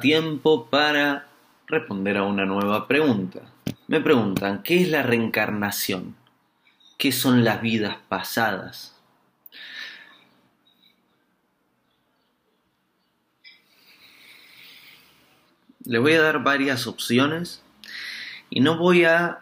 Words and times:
tiempo 0.00 0.68
para 0.68 1.28
responder 1.66 2.16
a 2.16 2.24
una 2.24 2.44
nueva 2.44 2.88
pregunta. 2.88 3.40
Me 3.86 4.00
preguntan, 4.00 4.62
¿qué 4.62 4.82
es 4.82 4.88
la 4.88 5.02
reencarnación? 5.02 6.16
¿Qué 6.96 7.12
son 7.12 7.44
las 7.44 7.62
vidas 7.62 7.96
pasadas? 8.08 8.94
Le 15.84 15.98
voy 15.98 16.12
a 16.14 16.22
dar 16.22 16.42
varias 16.42 16.86
opciones 16.86 17.62
y 18.50 18.60
no 18.60 18.76
voy 18.76 19.04
a 19.04 19.40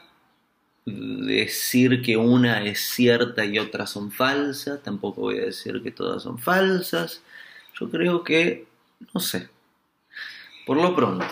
decir 0.84 2.02
que 2.02 2.16
una 2.16 2.62
es 2.62 2.80
cierta 2.80 3.45
y 3.45 3.59
otras 3.59 3.90
son 3.90 4.12
falsas, 4.12 4.80
tampoco 4.82 5.23
voy 5.23 5.38
a 5.38 5.46
decir 5.46 5.82
que 5.82 5.90
todas 5.90 6.23
son 6.23 6.38
falsas. 6.38 7.23
Yo 7.78 7.90
creo 7.90 8.23
que, 8.23 8.66
no 9.12 9.20
sé, 9.20 9.48
por 10.66 10.76
lo 10.76 10.94
pronto, 10.96 11.24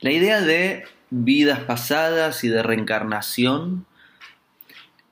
la 0.00 0.10
idea 0.10 0.40
de 0.40 0.84
vidas 1.10 1.60
pasadas 1.60 2.42
y 2.44 2.48
de 2.48 2.62
reencarnación 2.62 3.84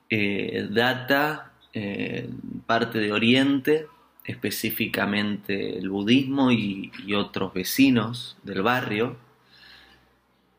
eh, 0.09 0.67
data 0.71 1.53
eh, 1.73 2.27
parte 2.65 2.97
de 2.97 3.11
Oriente, 3.11 3.87
específicamente 4.25 5.77
el 5.77 5.91
budismo 5.91 6.51
y 6.51 6.91
otros 7.15 7.53
vecinos 7.53 8.37
del 8.41 8.63
barrio, 8.63 9.15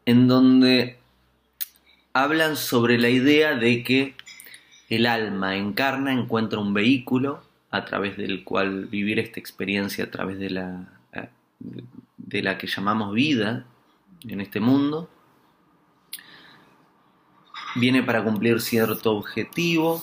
en 0.06 0.28
donde 0.28 0.98
hablan 2.12 2.56
sobre 2.56 2.96
la 2.96 3.08
idea 3.08 3.56
de 3.56 3.82
que 3.82 4.14
el 4.88 5.06
alma 5.06 5.56
encarna, 5.56 6.12
encuentra 6.12 6.60
un 6.60 6.74
vehículo 6.74 7.42
a 7.72 7.84
través 7.84 8.16
del 8.16 8.44
cual 8.44 8.86
vivir 8.86 9.18
esta 9.18 9.40
experiencia, 9.40 10.04
a 10.04 10.10
través 10.10 10.38
de 10.38 10.50
la, 10.50 10.99
de 11.60 12.42
la 12.42 12.58
que 12.58 12.66
llamamos 12.66 13.14
vida 13.14 13.66
en 14.28 14.40
este 14.40 14.60
mundo. 14.60 15.08
Viene 17.76 18.02
para 18.02 18.24
cumplir 18.24 18.60
cierto 18.60 19.12
objetivo, 19.12 20.02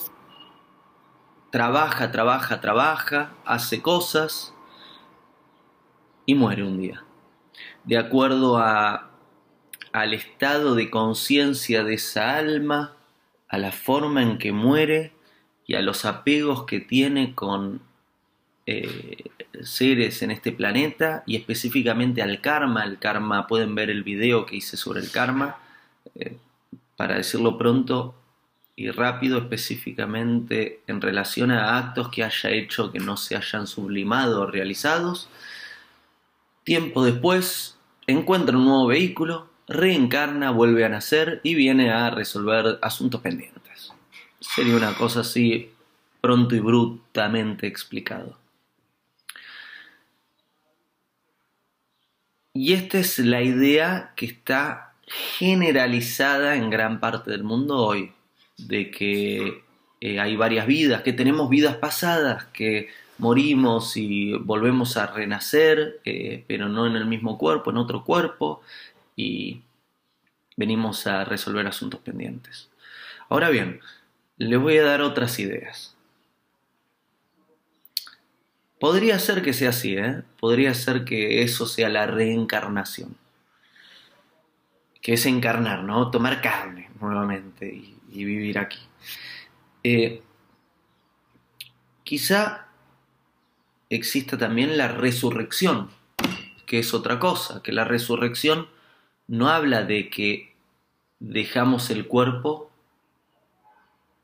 trabaja, 1.50 2.10
trabaja, 2.10 2.60
trabaja, 2.60 3.34
hace 3.44 3.82
cosas 3.82 4.54
y 6.24 6.34
muere 6.34 6.64
un 6.64 6.78
día. 6.78 7.04
De 7.84 7.98
acuerdo 7.98 8.58
a 8.58 9.08
al 9.92 10.14
estado 10.14 10.74
de 10.74 10.90
conciencia 10.90 11.84
de 11.84 11.94
esa 11.94 12.36
alma, 12.36 12.96
a 13.48 13.58
la 13.58 13.72
forma 13.72 14.22
en 14.22 14.38
que 14.38 14.52
muere 14.52 15.12
y 15.66 15.74
a 15.74 15.82
los 15.82 16.04
apegos 16.04 16.64
que 16.64 16.80
tiene 16.80 17.34
con 17.34 17.80
eh, 18.66 19.30
seres 19.62 20.22
en 20.22 20.30
este 20.30 20.52
planeta 20.52 21.22
y 21.26 21.36
específicamente 21.36 22.22
al 22.22 22.40
karma. 22.40 22.84
El 22.84 22.98
karma, 22.98 23.46
pueden 23.46 23.74
ver 23.74 23.90
el 23.90 24.02
video 24.02 24.46
que 24.46 24.56
hice 24.56 24.76
sobre 24.76 25.00
el 25.00 25.10
karma, 25.10 25.56
eh, 26.14 26.36
para 26.96 27.16
decirlo 27.16 27.58
pronto 27.58 28.14
y 28.76 28.90
rápido, 28.90 29.38
específicamente 29.38 30.82
en 30.86 31.00
relación 31.00 31.50
a 31.50 31.78
actos 31.78 32.10
que 32.10 32.22
haya 32.22 32.50
hecho 32.50 32.92
que 32.92 33.00
no 33.00 33.16
se 33.16 33.36
hayan 33.36 33.66
sublimado 33.66 34.42
o 34.42 34.46
realizados. 34.46 35.28
Tiempo 36.64 37.04
después, 37.04 37.76
encuentra 38.06 38.56
un 38.56 38.64
nuevo 38.66 38.86
vehículo, 38.86 39.48
reencarna, 39.66 40.50
vuelve 40.50 40.84
a 40.84 40.88
nacer 40.88 41.40
y 41.42 41.54
viene 41.54 41.90
a 41.90 42.10
resolver 42.10 42.78
asuntos 42.82 43.20
pendientes. 43.20 43.92
Sería 44.40 44.76
una 44.76 44.94
cosa 44.94 45.20
así 45.20 45.72
pronto 46.20 46.54
y 46.54 46.60
brutamente 46.60 47.66
explicado. 47.66 48.36
Y 52.52 52.72
esta 52.72 52.98
es 52.98 53.18
la 53.18 53.42
idea 53.42 54.12
que 54.16 54.26
está 54.26 54.94
generalizada 55.38 56.56
en 56.56 56.70
gran 56.70 57.00
parte 57.00 57.30
del 57.30 57.44
mundo 57.44 57.76
hoy, 57.76 58.12
de 58.56 58.90
que 58.90 59.62
eh, 60.00 60.20
hay 60.20 60.36
varias 60.36 60.66
vidas, 60.66 61.02
que 61.02 61.12
tenemos 61.12 61.48
vidas 61.48 61.76
pasadas, 61.76 62.44
que 62.46 62.88
morimos 63.18 63.96
y 63.96 64.32
volvemos 64.34 64.96
a 64.96 65.06
renacer, 65.06 66.00
eh, 66.04 66.44
pero 66.46 66.68
no 66.68 66.86
en 66.86 66.96
el 66.96 67.06
mismo 67.06 67.36
cuerpo, 67.38 67.70
en 67.70 67.78
otro 67.78 68.04
cuerpo, 68.04 68.62
y 69.16 69.62
venimos 70.56 71.06
a 71.06 71.24
resolver 71.24 71.66
asuntos 71.66 72.00
pendientes. 72.00 72.68
Ahora 73.28 73.50
bien, 73.50 73.80
le 74.36 74.56
voy 74.56 74.78
a 74.78 74.84
dar 74.84 75.02
otras 75.02 75.38
ideas. 75.38 75.97
Podría 78.80 79.18
ser 79.18 79.42
que 79.42 79.52
sea 79.52 79.70
así, 79.70 79.96
¿eh? 79.96 80.22
Podría 80.38 80.72
ser 80.74 81.04
que 81.04 81.42
eso 81.42 81.66
sea 81.66 81.88
la 81.88 82.06
reencarnación. 82.06 83.16
Que 85.02 85.14
es 85.14 85.26
encarnar, 85.26 85.82
¿no? 85.82 86.10
Tomar 86.10 86.40
carne 86.40 86.90
nuevamente 87.00 87.66
y, 87.66 88.24
vivir 88.24 88.58
aquí. 88.58 88.78
Eh, 89.82 90.22
quizá 92.04 92.68
exista 93.90 94.38
también 94.38 94.76
la 94.76 94.88
resurrección, 94.88 95.90
que 96.66 96.78
es 96.78 96.94
otra 96.94 97.18
cosa, 97.18 97.62
que 97.62 97.72
la 97.72 97.84
resurrección 97.84 98.68
no 99.26 99.48
habla 99.48 99.82
de 99.82 100.10
que 100.10 100.54
dejamos 101.20 101.90
el 101.90 102.06
cuerpo 102.06 102.70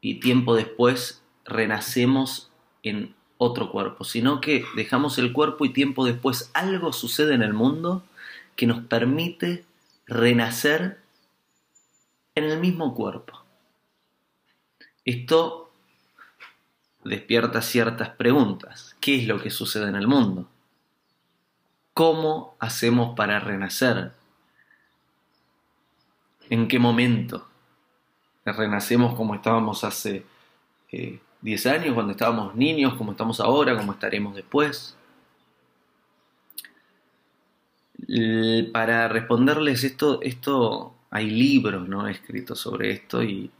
y 0.01 0.21
tiempo 0.21 0.55
después 0.55 1.23
renacemos 1.45 2.51
en 2.83 3.15
otro 3.39 3.71
cuerpo, 3.71 4.05
sino 4.05 4.41
que 4.41 4.65
dejamos 4.77 5.19
el 5.19 5.33
cuerpo 5.33 5.65
y 5.65 5.73
tiempo 5.73 6.05
después 6.05 6.51
algo 6.55 6.93
sucede 6.93 7.35
en 7.35 7.43
el 7.43 7.53
mundo 7.53 8.05
que 8.57 8.67
nos 8.67 8.85
permite 8.85 9.65
renacer 10.07 11.01
en 12.35 12.45
el 12.45 12.61
mismo 12.61 12.95
cuerpo. 12.95 13.43
Esto 15.05 15.71
despierta 17.05 17.61
ciertas 17.61 18.11
preguntas. 18.11 18.97
¿Qué 19.01 19.17
es 19.17 19.29
lo 19.29 19.41
que 19.41 19.51
sucede 19.51 19.89
en 19.89 19.97
el 19.97 20.07
mundo? 20.07 20.49
¿Cómo 21.93 22.57
hacemos 22.59 23.15
para 23.15 23.41
renacer? 23.41 24.13
en 26.51 26.69
qué 26.69 26.79
momento 26.79 27.47
renacemos 28.45 29.15
como 29.15 29.35
estábamos 29.35 29.85
hace 29.85 30.25
10 31.45 31.67
eh, 31.67 31.71
años, 31.71 31.95
cuando 31.95 32.13
estábamos 32.13 32.57
niños, 32.57 32.95
como 32.95 33.13
estamos 33.13 33.39
ahora, 33.39 33.77
como 33.77 33.93
estaremos 33.93 34.35
después. 34.35 34.97
Para 38.73 39.09
responderles 39.09 39.85
esto, 39.85 40.21
esto 40.23 40.95
hay 41.11 41.31
libros 41.31 41.89
¿no? 41.89 42.09
escritos 42.09 42.59
sobre 42.59 42.91
esto 42.91 43.23
y, 43.23 43.51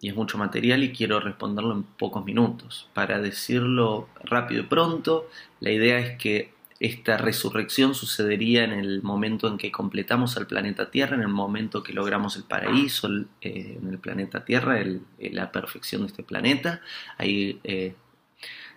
y 0.00 0.08
es 0.08 0.16
mucho 0.16 0.38
material 0.38 0.82
y 0.82 0.92
quiero 0.92 1.20
responderlo 1.20 1.72
en 1.72 1.82
pocos 1.82 2.24
minutos. 2.24 2.88
Para 2.94 3.20
decirlo 3.20 4.08
rápido 4.24 4.62
y 4.62 4.66
pronto, 4.66 5.28
la 5.60 5.70
idea 5.70 5.98
es 5.98 6.16
que 6.16 6.52
esta 6.80 7.16
resurrección 7.18 7.94
sucedería 7.94 8.64
en 8.64 8.72
el 8.72 9.02
momento 9.02 9.46
en 9.48 9.58
que 9.58 9.70
completamos 9.70 10.38
el 10.38 10.46
planeta 10.46 10.90
Tierra, 10.90 11.14
en 11.14 11.20
el 11.20 11.28
momento 11.28 11.82
que 11.82 11.92
logramos 11.92 12.36
el 12.36 12.44
paraíso 12.44 13.06
eh, 13.42 13.78
en 13.80 13.86
el 13.86 13.98
planeta 13.98 14.46
Tierra, 14.46 14.82
la 15.18 15.52
perfección 15.52 16.00
de 16.00 16.06
este 16.08 16.22
planeta. 16.22 16.80
Ahí 17.18 17.60
eh, 17.64 17.94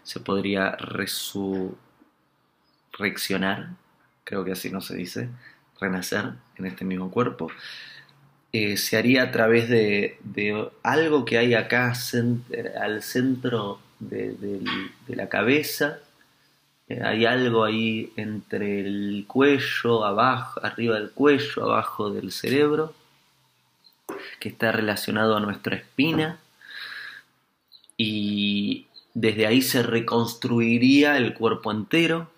se 0.03 0.19
podría 0.19 0.71
resurreccionar, 0.71 3.69
creo 4.25 4.43
que 4.43 4.51
así 4.51 4.69
no 4.69 4.81
se 4.81 4.97
dice, 4.97 5.29
renacer 5.79 6.33
en 6.57 6.65
este 6.65 6.83
mismo 6.83 7.09
cuerpo. 7.09 7.51
Eh, 8.51 8.75
se 8.75 8.97
haría 8.97 9.23
a 9.23 9.31
través 9.31 9.69
de, 9.69 10.19
algo 10.83 11.23
que 11.23 11.37
hay 11.37 11.53
acá 11.53 11.93
al 12.81 13.01
centro 13.01 13.79
de 14.01 14.59
la 15.07 15.29
cabeza, 15.29 15.99
eh, 16.93 16.99
hay 17.03 17.25
algo 17.25 17.63
ahí 17.63 18.13
entre 18.15 18.81
el 18.81 19.25
cuello, 19.27 20.05
abajo, 20.05 20.59
arriba 20.63 20.95
del 20.95 21.11
cuello, 21.11 21.63
abajo 21.63 22.11
del 22.11 22.31
cerebro, 22.31 22.93
que 24.39 24.49
está 24.49 24.71
relacionado 24.71 25.35
a 25.35 25.39
nuestra 25.39 25.75
espina 25.75 26.39
y 27.97 28.87
desde 29.13 29.47
ahí 29.47 29.61
se 29.61 29.83
reconstruiría 29.83 31.17
el 31.17 31.33
cuerpo 31.33 31.71
entero. 31.71 32.31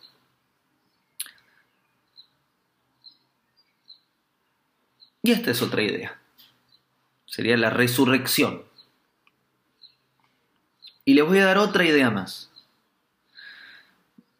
Y 5.23 5.31
esta 5.31 5.51
es 5.51 5.61
otra 5.61 5.81
idea. 5.81 6.19
Sería 7.25 7.57
la 7.57 7.71
resurrección. 7.71 8.63
Y 11.03 11.13
les 11.13 11.25
voy 11.25 11.39
a 11.39 11.45
dar 11.45 11.57
otra 11.57 11.83
idea 11.83 12.09
más. 12.09 12.49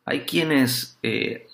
Hay 0.06 0.22
quienes 0.22 0.98
eh, 1.04 1.48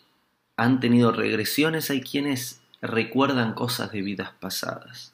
han 0.57 0.79
tenido 0.79 1.11
regresiones, 1.11 1.89
hay 1.89 2.01
quienes 2.01 2.61
recuerdan 2.81 3.53
cosas 3.53 3.91
de 3.91 4.01
vidas 4.01 4.31
pasadas. 4.39 5.13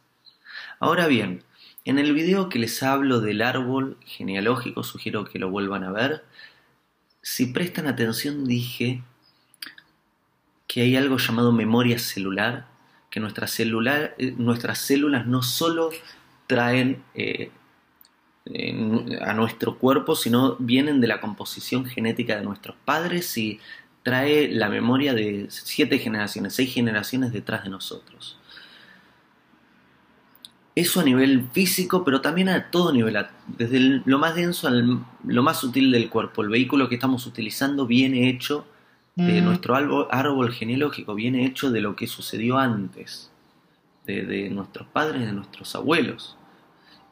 Ahora 0.79 1.07
bien, 1.07 1.43
en 1.85 1.99
el 1.99 2.13
video 2.13 2.49
que 2.49 2.59
les 2.59 2.83
hablo 2.83 3.21
del 3.21 3.41
árbol 3.41 3.97
genealógico, 4.05 4.83
sugiero 4.83 5.25
que 5.25 5.39
lo 5.39 5.49
vuelvan 5.49 5.83
a 5.83 5.91
ver. 5.91 6.25
Si 7.21 7.45
prestan 7.47 7.87
atención, 7.87 8.45
dije 8.45 9.03
que 10.67 10.81
hay 10.81 10.95
algo 10.95 11.17
llamado 11.17 11.51
memoria 11.51 11.99
celular, 11.99 12.67
que 13.09 13.19
nuestra 13.19 13.47
celular, 13.47 14.15
eh, 14.17 14.33
nuestras 14.37 14.79
células 14.79 15.27
no 15.27 15.43
solo 15.43 15.91
traen 16.47 17.03
eh, 17.13 17.51
a 19.21 19.33
nuestro 19.33 19.77
cuerpo, 19.77 20.15
sino 20.15 20.55
vienen 20.59 21.01
de 21.01 21.07
la 21.07 21.19
composición 21.19 21.85
genética 21.85 22.37
de 22.37 22.43
nuestros 22.43 22.75
padres 22.85 23.37
y 23.37 23.59
trae 24.03 24.49
la 24.49 24.69
memoria 24.69 25.13
de 25.13 25.47
siete 25.49 25.99
generaciones, 25.99 26.53
seis 26.53 26.73
generaciones 26.73 27.33
detrás 27.33 27.63
de 27.63 27.69
nosotros. 27.69 28.39
Eso 30.75 30.99
a 30.99 31.03
nivel 31.03 31.47
físico, 31.51 32.05
pero 32.05 32.21
también 32.21 32.49
a 32.49 32.69
todo 32.69 32.93
nivel, 32.93 33.17
desde 33.47 34.01
lo 34.05 34.19
más 34.19 34.35
denso 34.35 34.67
al 34.67 35.03
lo 35.25 35.43
más 35.43 35.59
sutil 35.59 35.91
del 35.91 36.07
cuerpo. 36.07 36.43
El 36.43 36.49
vehículo 36.49 36.87
que 36.87 36.95
estamos 36.95 37.25
utilizando 37.25 37.87
viene 37.87 38.29
hecho 38.29 38.65
de 39.15 39.41
mm. 39.41 39.43
nuestro 39.43 39.75
árbol, 39.75 40.53
genealógico, 40.53 41.15
viene 41.15 41.45
hecho 41.45 41.71
de 41.71 41.81
lo 41.81 41.95
que 41.95 42.05
sucedió 42.05 42.59
antes, 42.59 43.31
de, 44.05 44.21
de 44.23 44.49
nuestros 44.51 44.87
padres, 44.87 45.25
de 45.25 45.33
nuestros 45.33 45.75
abuelos 45.75 46.37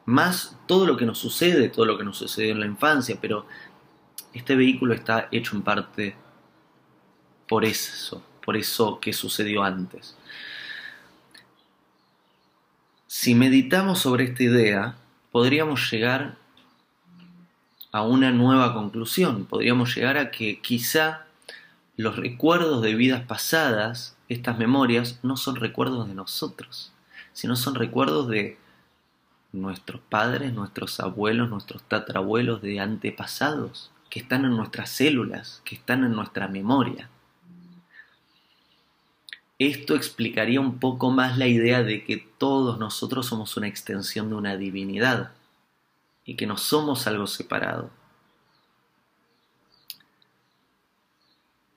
más 0.06 0.56
todo 0.66 0.86
lo 0.86 0.96
que 0.96 1.04
nos 1.04 1.18
sucede, 1.18 1.68
todo 1.68 1.84
lo 1.84 1.98
que 1.98 2.04
nos 2.04 2.16
sucedió 2.18 2.52
en 2.52 2.60
la 2.60 2.66
infancia, 2.66 3.18
pero 3.20 3.46
este 4.32 4.54
vehículo 4.56 4.94
está 4.94 5.28
hecho 5.32 5.56
en 5.56 5.62
parte 5.62 6.16
por 7.48 7.64
eso, 7.64 8.22
por 8.44 8.56
eso 8.56 9.00
que 9.00 9.12
sucedió 9.12 9.62
antes. 9.62 10.16
Si 13.06 13.34
meditamos 13.34 14.00
sobre 14.00 14.24
esta 14.24 14.42
idea, 14.42 14.96
podríamos 15.32 15.90
llegar 15.90 16.36
a 17.92 18.02
una 18.02 18.30
nueva 18.30 18.74
conclusión, 18.74 19.46
podríamos 19.46 19.94
llegar 19.94 20.18
a 20.18 20.30
que 20.30 20.60
quizá 20.60 21.26
los 21.96 22.16
recuerdos 22.16 22.82
de 22.82 22.94
vidas 22.94 23.24
pasadas, 23.24 24.16
estas 24.28 24.58
memorias, 24.58 25.18
no 25.22 25.36
son 25.36 25.56
recuerdos 25.56 26.06
de 26.06 26.14
nosotros, 26.14 26.92
sino 27.32 27.56
son 27.56 27.74
recuerdos 27.74 28.28
de 28.28 28.58
nuestros 29.56 30.00
padres, 30.00 30.52
nuestros 30.52 31.00
abuelos, 31.00 31.50
nuestros 31.50 31.82
tatarabuelos 31.82 32.62
de 32.62 32.80
antepasados, 32.80 33.90
que 34.10 34.20
están 34.20 34.44
en 34.44 34.56
nuestras 34.56 34.90
células, 34.90 35.62
que 35.64 35.74
están 35.74 36.04
en 36.04 36.12
nuestra 36.12 36.48
memoria. 36.48 37.10
Esto 39.58 39.94
explicaría 39.94 40.60
un 40.60 40.78
poco 40.78 41.10
más 41.10 41.38
la 41.38 41.46
idea 41.46 41.82
de 41.82 42.04
que 42.04 42.18
todos 42.38 42.78
nosotros 42.78 43.26
somos 43.26 43.56
una 43.56 43.68
extensión 43.68 44.28
de 44.28 44.34
una 44.34 44.56
divinidad 44.56 45.32
y 46.26 46.36
que 46.36 46.46
no 46.46 46.58
somos 46.58 47.06
algo 47.06 47.26
separado. 47.26 47.90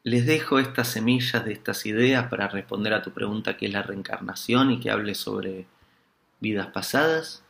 Les 0.04 0.25
dejo 0.25 0.60
estas 0.60 0.88
semillas 0.90 1.46
de 1.46 1.54
estas 1.54 1.86
ideas 1.86 2.28
para 2.30 2.48
responder 2.48 2.94
a 2.94 3.02
tu 3.02 3.12
pregunta 3.12 3.58
que 3.58 3.68
es 3.68 3.74
la 3.74 3.84
reencarnación 3.84 4.72
y 4.72 4.80
que 4.80 4.92
hable 4.92 5.16
sobre 5.16 5.68
vidas 6.40 6.68
pasadas 6.68 7.44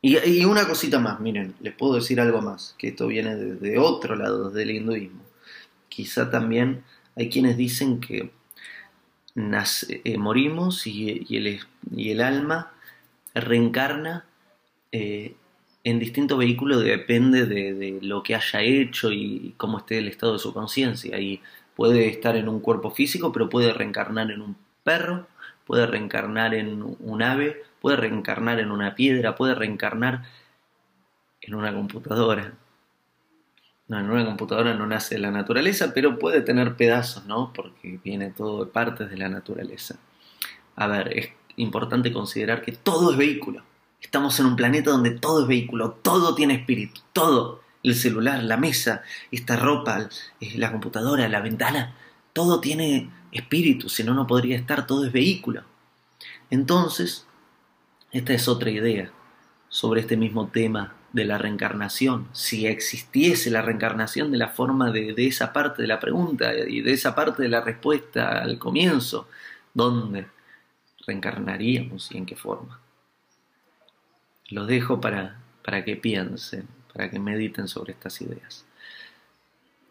y, 0.00 0.44
una 0.44 0.66
cosita 0.66 1.00
más, 1.00 1.18
miren, 1.20 1.54
les 1.60 1.74
puedo 1.74 1.94
decir 1.94 2.20
algo 2.20 2.40
más, 2.40 2.74
que 2.78 2.88
esto 2.88 3.06
viene 3.08 3.34
de, 3.34 3.78
otro 3.78 4.14
lado, 4.14 4.50
del 4.50 4.70
hinduismo. 4.70 5.22
Quizá 5.88 6.30
también 6.30 6.84
hay 7.16 7.28
quienes 7.28 7.56
dicen 7.56 8.00
que 8.00 8.30
eh, 9.34 10.18
morimos 10.18 10.86
y, 10.86 11.10
el, 11.36 11.60
y, 11.94 12.10
el, 12.10 12.20
alma 12.20 12.72
reencarna 13.34 14.24
eh, 14.92 15.34
en 15.82 15.98
distintos 15.98 16.38
vehículos, 16.38 16.82
depende 16.84 17.46
de, 17.46 17.74
de, 17.74 17.98
lo 18.02 18.22
que 18.22 18.34
haya 18.34 18.62
hecho 18.62 19.10
y 19.12 19.54
cómo 19.56 19.78
esté 19.78 19.98
el 19.98 20.08
estado 20.08 20.34
de 20.34 20.38
su 20.38 20.52
conciencia. 20.52 21.18
Y 21.18 21.40
puede 21.74 22.08
estar 22.08 22.36
en 22.36 22.48
un 22.48 22.60
cuerpo 22.60 22.90
físico, 22.90 23.32
pero 23.32 23.48
puede 23.48 23.72
reencarnar 23.72 24.30
en 24.30 24.42
un 24.42 24.56
perro, 24.84 25.26
puede 25.68 25.86
reencarnar 25.86 26.54
en 26.54 26.82
un 26.98 27.22
ave, 27.22 27.62
puede 27.82 27.98
reencarnar 27.98 28.58
en 28.58 28.70
una 28.70 28.94
piedra, 28.94 29.36
puede 29.36 29.54
reencarnar 29.54 30.22
en 31.42 31.54
una 31.54 31.74
computadora. 31.74 32.54
No, 33.86 34.00
en 34.00 34.10
una 34.10 34.24
computadora 34.24 34.72
no 34.72 34.86
nace 34.86 35.18
la 35.18 35.30
naturaleza, 35.30 35.92
pero 35.92 36.18
puede 36.18 36.40
tener 36.40 36.74
pedazos, 36.74 37.26
¿no? 37.26 37.52
Porque 37.52 38.00
viene 38.02 38.30
todo 38.30 38.64
de 38.64 38.70
partes 38.70 39.10
de 39.10 39.18
la 39.18 39.28
naturaleza. 39.28 39.96
A 40.74 40.86
ver, 40.86 41.16
es 41.16 41.28
importante 41.56 42.14
considerar 42.14 42.62
que 42.62 42.72
todo 42.72 43.12
es 43.12 43.18
vehículo. 43.18 43.62
Estamos 44.00 44.40
en 44.40 44.46
un 44.46 44.56
planeta 44.56 44.90
donde 44.90 45.10
todo 45.10 45.42
es 45.42 45.48
vehículo, 45.48 45.90
todo 46.02 46.34
tiene 46.34 46.54
espíritu, 46.54 47.02
todo. 47.12 47.60
El 47.82 47.94
celular, 47.94 48.42
la 48.42 48.56
mesa, 48.56 49.02
esta 49.30 49.56
ropa, 49.56 50.08
la 50.40 50.72
computadora, 50.72 51.28
la 51.28 51.40
ventana, 51.40 51.94
todo 52.38 52.60
tiene 52.60 53.10
espíritu, 53.32 53.88
si 53.88 54.04
no, 54.04 54.14
no 54.14 54.28
podría 54.28 54.56
estar, 54.56 54.86
todo 54.86 55.04
es 55.04 55.10
vehículo. 55.10 55.64
Entonces, 56.50 57.26
esta 58.12 58.32
es 58.32 58.46
otra 58.46 58.70
idea 58.70 59.10
sobre 59.68 60.02
este 60.02 60.16
mismo 60.16 60.46
tema 60.46 60.94
de 61.12 61.24
la 61.24 61.36
reencarnación. 61.36 62.28
Si 62.30 62.68
existiese 62.68 63.50
la 63.50 63.60
reencarnación 63.60 64.30
de 64.30 64.38
la 64.38 64.50
forma 64.50 64.92
de, 64.92 65.16
esa 65.26 65.52
parte 65.52 65.82
de 65.82 65.88
la 65.88 65.98
pregunta 65.98 66.54
y 66.54 66.80
de 66.80 66.92
esa 66.92 67.12
parte 67.16 67.42
de 67.42 67.48
la 67.48 67.60
respuesta 67.60 68.40
al 68.40 68.56
comienzo, 68.60 69.28
¿dónde 69.74 70.28
reencarnaríamos 71.08 72.12
y 72.12 72.18
en 72.18 72.26
qué 72.26 72.36
forma? 72.36 72.78
Los 74.48 74.68
dejo 74.68 75.00
para, 75.00 75.40
para 75.64 75.84
que 75.84 75.96
piensen, 75.96 76.68
para 76.94 77.10
que 77.10 77.18
mediten 77.18 77.66
sobre 77.66 77.94
estas 77.94 78.20
ideas. 78.20 78.64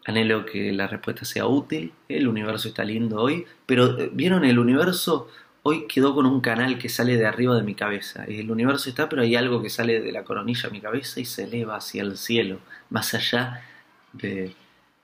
Anhelo 0.08 0.44
que 0.44 0.72
la 0.72 0.88
respuesta 0.88 1.24
sea 1.24 1.46
útil. 1.46 1.92
El 2.08 2.26
universo 2.26 2.68
está 2.68 2.82
lindo 2.82 3.20
hoy, 3.20 3.46
pero 3.66 3.98
eh, 3.98 4.10
¿vieron 4.12 4.44
el 4.44 4.58
universo? 4.58 5.28
hoy 5.68 5.86
quedó 5.86 6.14
con 6.14 6.24
un 6.24 6.40
canal 6.40 6.78
que 6.78 6.88
sale 6.88 7.16
de 7.18 7.26
arriba 7.26 7.54
de 7.54 7.62
mi 7.62 7.74
cabeza. 7.74 8.24
El 8.24 8.50
universo 8.50 8.88
está, 8.88 9.08
pero 9.08 9.22
hay 9.22 9.36
algo 9.36 9.62
que 9.62 9.68
sale 9.68 10.00
de 10.00 10.12
la 10.12 10.24
coronilla 10.24 10.62
de 10.62 10.70
mi 10.70 10.80
cabeza 10.80 11.20
y 11.20 11.26
se 11.26 11.44
eleva 11.44 11.76
hacia 11.76 12.02
el 12.02 12.16
cielo, 12.16 12.58
más 12.88 13.12
allá 13.12 13.62
de, 14.14 14.54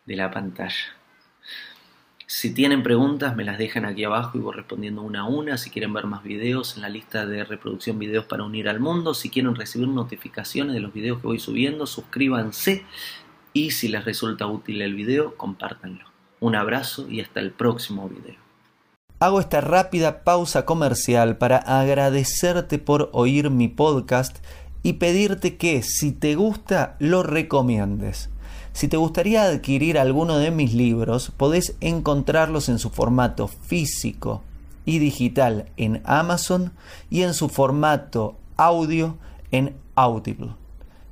la 0.06 0.30
pantalla. 0.30 0.96
Si 2.26 2.54
tienen 2.54 2.82
preguntas, 2.82 3.36
me 3.36 3.44
las 3.44 3.58
dejan 3.58 3.84
aquí 3.84 4.04
abajo 4.04 4.38
y 4.38 4.40
voy 4.40 4.54
respondiendo 4.54 5.02
una 5.02 5.20
a 5.20 5.24
una. 5.24 5.58
Si 5.58 5.70
quieren 5.70 5.92
ver 5.92 6.06
más 6.06 6.22
videos 6.22 6.76
en 6.76 6.82
la 6.82 6.88
lista 6.88 7.26
de 7.26 7.44
reproducción 7.44 7.98
videos 7.98 8.24
para 8.24 8.44
unir 8.44 8.68
al 8.68 8.80
mundo. 8.80 9.12
Si 9.12 9.28
quieren 9.28 9.54
recibir 9.54 9.88
notificaciones 9.88 10.74
de 10.74 10.80
los 10.80 10.94
videos 10.94 11.20
que 11.20 11.26
voy 11.26 11.38
subiendo, 11.38 11.86
suscríbanse. 11.86 12.86
Y 13.54 13.70
si 13.70 13.88
les 13.88 14.04
resulta 14.04 14.48
útil 14.48 14.82
el 14.82 14.94
video, 14.94 15.36
compártanlo. 15.36 16.04
Un 16.40 16.56
abrazo 16.56 17.08
y 17.08 17.20
hasta 17.20 17.38
el 17.38 17.52
próximo 17.52 18.08
video. 18.08 18.34
Hago 19.20 19.38
esta 19.38 19.60
rápida 19.60 20.24
pausa 20.24 20.66
comercial 20.66 21.38
para 21.38 21.58
agradecerte 21.58 22.78
por 22.78 23.10
oír 23.12 23.50
mi 23.50 23.68
podcast 23.68 24.44
y 24.82 24.94
pedirte 24.94 25.56
que 25.56 25.82
si 25.82 26.10
te 26.10 26.34
gusta 26.34 26.96
lo 26.98 27.22
recomiendes. 27.22 28.28
Si 28.72 28.88
te 28.88 28.96
gustaría 28.96 29.44
adquirir 29.44 30.00
alguno 30.00 30.36
de 30.38 30.50
mis 30.50 30.74
libros, 30.74 31.30
podés 31.36 31.76
encontrarlos 31.80 32.68
en 32.68 32.80
su 32.80 32.90
formato 32.90 33.46
físico 33.46 34.42
y 34.84 34.98
digital 34.98 35.70
en 35.76 36.02
Amazon 36.04 36.72
y 37.08 37.22
en 37.22 37.34
su 37.34 37.48
formato 37.48 38.36
audio 38.56 39.16
en 39.52 39.76
Audible. 39.94 40.56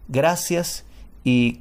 Gracias 0.09 0.85
y 1.23 1.61